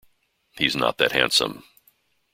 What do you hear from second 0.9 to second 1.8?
that handsome.